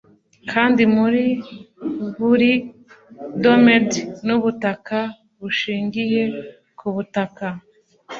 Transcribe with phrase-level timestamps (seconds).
[0.51, 1.23] kandi muri
[2.21, 2.51] buri
[3.43, 3.89] domed
[4.25, 4.99] nubutaka
[5.41, 6.23] bushingiye
[6.77, 7.45] kubutaka